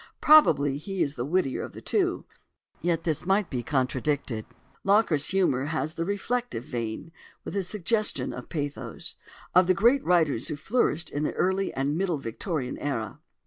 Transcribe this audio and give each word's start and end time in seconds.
Probably 0.19 0.79
he 0.79 1.03
is 1.03 1.13
the 1.13 1.25
wittier 1.25 1.61
of 1.61 1.73
the 1.73 1.79
two; 1.81 2.25
yet 2.81 3.03
this 3.03 3.23
might 3.23 3.51
be 3.51 3.61
contradicted. 3.61 4.47
Locker's 4.83 5.27
humour 5.27 5.65
has 5.65 5.93
the 5.93 6.05
reflective 6.05 6.65
vein, 6.65 7.11
with 7.45 7.55
a 7.55 7.61
suggestion 7.61 8.33
of 8.33 8.49
pathos, 8.49 9.15
of 9.53 9.67
the 9.67 9.75
great 9.75 10.03
writers 10.03 10.47
who 10.47 10.55
flourished 10.55 11.11
in 11.11 11.21
the 11.21 11.33
early 11.33 11.71
and 11.75 11.99
middle 11.99 12.17
Victorian 12.17 12.79
era. 12.79 13.19